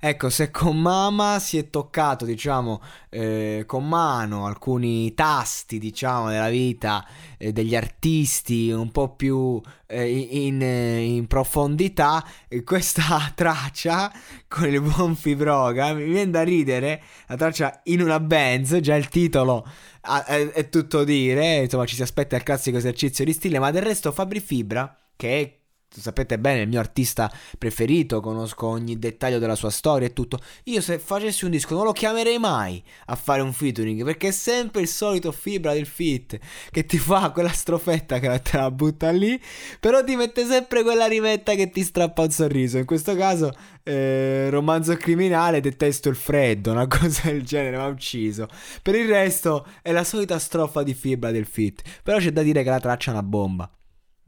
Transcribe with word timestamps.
Ecco, 0.00 0.30
se 0.30 0.50
con 0.50 0.80
mamma 0.80 1.40
si 1.40 1.58
è 1.58 1.70
toccato, 1.70 2.24
diciamo, 2.24 2.80
eh, 3.08 3.64
con 3.66 3.88
mano 3.88 4.46
alcuni 4.46 5.12
tasti, 5.12 5.78
diciamo, 5.78 6.28
della 6.28 6.48
vita 6.48 7.04
eh, 7.36 7.52
degli 7.52 7.74
artisti 7.74 8.70
un 8.70 8.92
po' 8.92 9.14
più 9.16 9.60
eh, 9.86 10.08
in, 10.08 10.62
in, 10.62 11.26
profondità, 11.26 12.24
questa 12.64 13.32
traccia 13.34 14.12
con 14.46 14.68
il 14.68 14.80
buon 14.80 15.16
Fibroga 15.16 15.92
mi 15.94 16.04
viene 16.04 16.30
da 16.30 16.42
ridere, 16.42 17.02
la 17.26 17.36
traccia 17.36 17.80
in 17.84 18.00
una 18.02 18.20
Benz, 18.20 18.76
già 18.78 18.94
il 18.94 19.08
titolo 19.08 19.66
è, 20.00 20.48
è 20.48 20.68
tutto 20.68 21.04
dire, 21.04 21.56
insomma 21.56 21.86
ci 21.86 21.96
si 21.96 22.02
aspetta 22.02 22.36
il 22.36 22.42
classico 22.42 22.76
esercizio 22.76 23.24
di 23.24 23.32
stile, 23.32 23.58
ma 23.58 23.70
del 23.70 23.82
resto 23.82 24.12
Fabri 24.12 24.40
Fibra, 24.40 24.96
che 25.16 25.40
è 25.40 25.57
sapete 25.90 26.38
bene, 26.38 26.62
il 26.62 26.68
mio 26.68 26.80
artista 26.80 27.32
preferito, 27.56 28.20
conosco 28.20 28.66
ogni 28.66 28.98
dettaglio 28.98 29.38
della 29.38 29.54
sua 29.54 29.70
storia 29.70 30.06
e 30.06 30.12
tutto. 30.12 30.38
Io 30.64 30.80
se 30.80 30.98
facessi 30.98 31.44
un 31.44 31.50
disco 31.50 31.74
non 31.74 31.84
lo 31.84 31.92
chiamerei 31.92 32.38
mai 32.38 32.82
a 33.06 33.16
fare 33.16 33.40
un 33.40 33.52
featuring 33.52 34.04
perché 34.04 34.28
è 34.28 34.32
sempre 34.32 34.82
il 34.82 34.88
solito 34.88 35.32
fibra 35.32 35.72
del 35.72 35.86
fit 35.86 36.38
che 36.70 36.84
ti 36.84 36.98
fa 36.98 37.30
quella 37.30 37.48
strofetta 37.48 38.18
che 38.18 38.40
te 38.42 38.56
la 38.58 38.70
butta 38.70 39.10
lì, 39.10 39.40
però 39.80 40.04
ti 40.04 40.14
mette 40.16 40.44
sempre 40.44 40.82
quella 40.82 41.06
rimetta 41.06 41.54
che 41.54 41.70
ti 41.70 41.82
strappa 41.82 42.22
un 42.22 42.30
sorriso. 42.30 42.78
In 42.78 42.84
questo 42.84 43.16
caso, 43.16 43.52
eh, 43.82 44.48
romanzo 44.50 44.94
criminale, 44.96 45.60
detesto 45.60 46.08
il 46.08 46.16
freddo, 46.16 46.70
una 46.72 46.86
cosa 46.88 47.30
del 47.30 47.42
genere, 47.42 47.76
mi 47.76 47.82
ha 47.82 47.86
ucciso. 47.86 48.46
Per 48.82 48.94
il 48.94 49.08
resto 49.08 49.66
è 49.82 49.92
la 49.92 50.04
solita 50.04 50.38
strofa 50.38 50.82
di 50.82 50.94
fibra 50.94 51.30
del 51.30 51.46
fit, 51.46 51.82
però 52.02 52.18
c'è 52.18 52.30
da 52.30 52.42
dire 52.42 52.62
che 52.62 52.70
la 52.70 52.80
traccia 52.80 53.10
è 53.10 53.14
una 53.14 53.22
bomba 53.22 53.70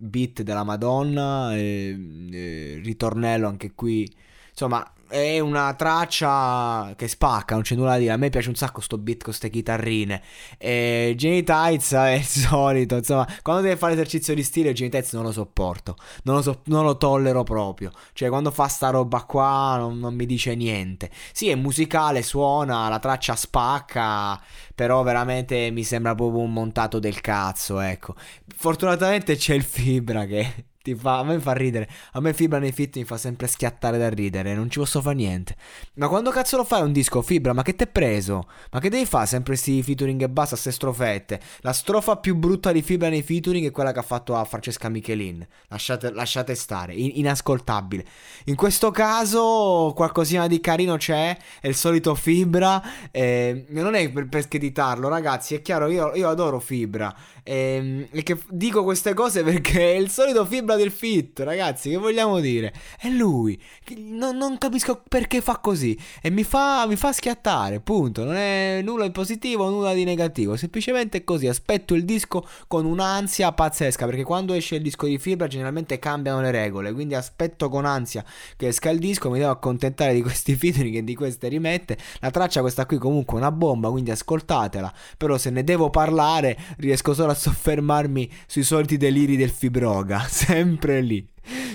beat 0.00 0.42
della 0.42 0.64
Madonna, 0.64 1.54
e, 1.56 1.96
e 2.30 2.80
ritornello 2.82 3.46
anche 3.48 3.72
qui. 3.74 4.10
Insomma, 4.50 4.84
è 5.10 5.40
una 5.40 5.74
traccia 5.74 6.94
che 6.96 7.08
spacca, 7.08 7.54
non 7.54 7.64
c'è 7.64 7.74
nulla 7.74 7.90
da 7.90 7.98
dire. 7.98 8.12
A 8.12 8.16
me 8.16 8.30
piace 8.30 8.48
un 8.48 8.54
sacco 8.54 8.80
sto 8.80 8.96
beat 8.96 9.18
con 9.18 9.26
queste 9.26 9.50
chitarrine. 9.50 10.22
E 10.56 11.14
Jenny 11.16 11.42
Tights 11.42 11.92
è 11.92 12.12
il 12.12 12.24
solito. 12.24 12.96
Insomma, 12.96 13.26
quando 13.42 13.62
deve 13.62 13.76
fare 13.76 13.94
esercizio 13.94 14.34
di 14.34 14.42
stile, 14.42 14.72
Jenny 14.72 14.90
Tights 14.90 15.12
non 15.12 15.24
lo 15.24 15.32
sopporto. 15.32 15.96
Non 16.22 16.36
lo, 16.36 16.42
so, 16.42 16.60
non 16.66 16.84
lo, 16.84 16.96
tollero 16.96 17.42
proprio. 17.42 17.90
Cioè, 18.12 18.28
quando 18.28 18.50
fa 18.50 18.68
sta 18.68 18.90
roba 18.90 19.24
qua, 19.24 19.76
non, 19.78 19.98
non 19.98 20.14
mi 20.14 20.26
dice 20.26 20.54
niente. 20.54 21.10
Sì, 21.32 21.48
è 21.48 21.54
musicale, 21.56 22.22
suona, 22.22 22.88
la 22.88 22.98
traccia 22.98 23.34
spacca. 23.34 24.40
Però 24.74 25.02
veramente 25.02 25.70
mi 25.70 25.82
sembra 25.82 26.14
proprio 26.14 26.42
un 26.42 26.52
montato 26.52 26.98
del 26.98 27.20
cazzo. 27.20 27.80
Ecco. 27.80 28.14
Fortunatamente 28.56 29.36
c'è 29.36 29.54
il 29.54 29.64
Fibra 29.64 30.24
che 30.24 30.66
ti 30.82 30.94
fa, 30.94 31.18
a 31.18 31.24
me 31.24 31.38
fa 31.38 31.52
ridere. 31.52 31.88
A 32.12 32.20
me 32.20 32.32
Fibra 32.32 32.58
nei 32.58 32.72
fit 32.72 32.96
mi 32.96 33.04
fa 33.04 33.18
sempre 33.18 33.46
schiattare 33.46 33.98
da 33.98 34.08
ridere. 34.08 34.54
Non 34.54 34.70
ci 34.70 34.78
posso 34.78 35.02
fare 35.02 35.14
niente. 35.14 35.54
Ma 35.94 36.08
quando 36.08 36.30
cazzo 36.30 36.56
lo 36.56 36.64
fai 36.64 36.80
un 36.80 36.92
disco, 36.92 37.20
Fibra? 37.20 37.52
Ma 37.52 37.62
che 37.62 37.74
t'è 37.74 37.86
preso? 37.86 38.48
Ma 38.70 38.80
che 38.80 38.88
devi 38.88 39.04
fare 39.04 39.26
sempre 39.26 39.56
sti 39.56 39.82
featuring 39.82 40.22
e 40.22 40.28
basta, 40.30 40.56
ste 40.56 40.72
strofette? 40.72 41.38
La 41.60 41.74
strofa 41.74 42.16
più 42.16 42.34
brutta 42.34 42.72
di 42.72 42.80
Fibra 42.80 43.10
nei 43.10 43.22
featuring 43.22 43.66
è 43.66 43.70
quella 43.70 43.92
che 43.92 43.98
ha 43.98 44.02
fatto 44.02 44.34
a 44.36 44.44
Francesca 44.44 44.88
Michelin. 44.88 45.46
Lasciate, 45.68 46.12
lasciate 46.12 46.54
stare. 46.54 46.94
In, 46.94 47.10
inascoltabile. 47.14 48.04
In 48.44 48.56
questo 48.56 48.90
caso, 48.90 49.92
qualcosina 49.94 50.46
di 50.46 50.60
carino 50.60 50.96
c'è. 50.96 51.36
È 51.60 51.68
il 51.68 51.76
solito 51.76 52.14
Fibra. 52.14 52.82
Eh, 53.10 53.66
non 53.68 53.94
è 53.94 54.10
per, 54.10 54.28
per 54.28 54.44
screditarlo, 54.44 55.08
ragazzi. 55.08 55.54
È 55.54 55.60
chiaro, 55.60 55.88
io, 55.88 56.14
io 56.14 56.28
adoro 56.30 56.58
Fibra. 56.58 57.14
Eh, 57.42 58.08
che 58.22 58.38
dico 58.48 58.82
queste 58.84 59.12
cose 59.12 59.42
perché 59.42 59.92
è 59.92 59.96
il 59.96 60.08
solito 60.08 60.44
Fibra 60.46 60.69
sembra 60.70 60.76
del 60.76 60.90
fit, 60.90 61.40
ragazzi, 61.40 61.90
che 61.90 61.96
vogliamo 61.96 62.40
dire? 62.40 62.72
È 62.98 63.08
lui. 63.08 63.60
Non, 63.96 64.36
non 64.36 64.58
capisco 64.58 65.02
perché 65.08 65.40
fa 65.40 65.58
così. 65.58 65.98
E 66.20 66.30
mi 66.30 66.44
fa, 66.44 66.86
mi 66.86 66.96
fa 66.96 67.12
schiattare, 67.12 67.80
punto. 67.80 68.24
Non 68.24 68.34
è 68.34 68.80
nulla 68.82 69.04
di 69.04 69.10
positivo, 69.10 69.68
nulla 69.68 69.92
di 69.94 70.04
negativo. 70.04 70.56
Semplicemente 70.56 71.18
è 71.18 71.24
così. 71.24 71.48
Aspetto 71.48 71.94
il 71.94 72.04
disco 72.04 72.46
con 72.66 72.84
un'ansia 72.84 73.52
pazzesca. 73.52 74.06
Perché 74.06 74.22
quando 74.22 74.52
esce 74.52 74.76
il 74.76 74.82
disco 74.82 75.06
di 75.06 75.18
fibra, 75.18 75.46
generalmente 75.46 75.98
cambiano 75.98 76.40
le 76.40 76.50
regole. 76.50 76.92
Quindi 76.92 77.14
aspetto 77.14 77.68
con 77.68 77.84
ansia 77.84 78.24
che 78.56 78.68
esca 78.68 78.90
il 78.90 78.98
disco. 78.98 79.30
Mi 79.30 79.38
devo 79.38 79.50
accontentare 79.50 80.12
di 80.14 80.22
questi 80.22 80.54
featuring 80.56 80.96
e 80.96 81.04
di 81.04 81.14
queste 81.14 81.48
rimette. 81.48 81.96
La 82.20 82.30
traccia, 82.30 82.60
questa 82.60 82.86
qui, 82.86 82.98
comunque, 82.98 83.36
è 83.36 83.40
una 83.40 83.52
bomba. 83.52 83.90
Quindi 83.90 84.10
ascoltatela. 84.10 84.92
Però 85.16 85.36
se 85.38 85.50
ne 85.50 85.64
devo 85.64 85.90
parlare, 85.90 86.56
riesco 86.78 87.14
solo 87.14 87.32
a 87.32 87.34
soffermarmi 87.34 88.30
sui 88.46 88.62
soliti 88.62 88.96
deliri 88.96 89.36
del 89.36 89.50
fibroga. 89.50 90.26
sempre 90.60 91.00
lì. 91.00 91.26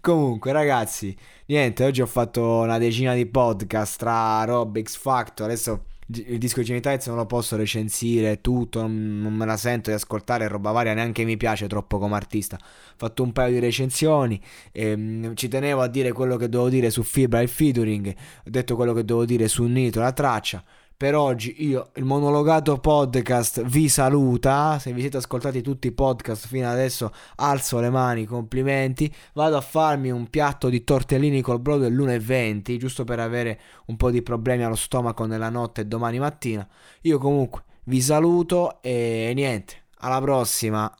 Comunque, 0.00 0.52
ragazzi, 0.52 1.14
niente, 1.46 1.84
oggi 1.84 2.00
ho 2.00 2.06
fatto 2.06 2.60
una 2.60 2.78
decina 2.78 3.14
di 3.14 3.26
podcast 3.26 3.98
tra 3.98 4.44
Rob 4.44 4.80
X 4.80 4.96
Factor. 4.96 5.46
Adesso 5.46 5.84
il 6.10 6.38
disco 6.38 6.60
di 6.60 6.66
Genitaliz 6.66 7.06
non 7.08 7.16
lo 7.16 7.26
posso 7.26 7.56
recensire 7.56 8.40
tutto, 8.40 8.80
non, 8.80 9.34
me 9.34 9.44
la 9.44 9.56
sento 9.56 9.90
di 9.90 9.96
ascoltare 9.96 10.46
roba 10.46 10.70
varia, 10.70 10.94
neanche 10.94 11.24
mi 11.24 11.36
piace 11.36 11.66
troppo 11.66 11.98
come 11.98 12.14
artista. 12.14 12.56
Ho 12.56 12.94
fatto 12.96 13.24
un 13.24 13.32
paio 13.32 13.52
di 13.52 13.58
recensioni, 13.58 14.40
ehm, 14.72 15.34
ci 15.34 15.48
tenevo 15.48 15.82
a 15.82 15.88
dire 15.88 16.12
quello 16.12 16.36
che 16.36 16.48
devo 16.48 16.68
dire 16.68 16.88
su 16.90 17.02
Fibra 17.02 17.42
il 17.42 17.48
featuring, 17.48 18.06
ho 18.06 18.50
detto 18.50 18.76
quello 18.76 18.92
che 18.94 19.04
devo 19.04 19.24
dire 19.24 19.48
su 19.48 19.64
Nito 19.64 20.00
la 20.00 20.12
traccia. 20.12 20.62
Per 20.98 21.14
oggi 21.14 21.64
io, 21.64 21.90
il 21.94 22.04
monologato 22.04 22.76
podcast, 22.78 23.62
vi 23.62 23.88
saluta. 23.88 24.80
Se 24.80 24.92
vi 24.92 25.02
siete 25.02 25.18
ascoltati 25.18 25.62
tutti 25.62 25.86
i 25.86 25.92
podcast 25.92 26.48
fino 26.48 26.68
adesso, 26.68 27.12
alzo 27.36 27.78
le 27.78 27.88
mani, 27.88 28.24
complimenti. 28.24 29.14
Vado 29.34 29.56
a 29.56 29.60
farmi 29.60 30.10
un 30.10 30.28
piatto 30.28 30.68
di 30.68 30.82
tortellini 30.82 31.40
col 31.40 31.60
brodo 31.60 31.86
all'1.20, 31.86 32.76
giusto 32.78 33.04
per 33.04 33.20
avere 33.20 33.60
un 33.86 33.96
po' 33.96 34.10
di 34.10 34.22
problemi 34.22 34.64
allo 34.64 34.74
stomaco 34.74 35.24
nella 35.24 35.50
notte 35.50 35.82
e 35.82 35.84
domani 35.84 36.18
mattina. 36.18 36.66
Io 37.02 37.18
comunque 37.18 37.62
vi 37.84 38.00
saluto 38.00 38.82
e 38.82 39.30
niente, 39.36 39.84
alla 39.98 40.20
prossima. 40.20 40.92